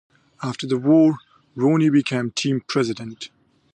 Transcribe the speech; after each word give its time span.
After 0.41 0.65
the 0.65 0.79
war, 0.79 1.17
Rooney 1.55 1.91
became 1.91 2.31
team 2.31 2.61
president. 2.67 3.29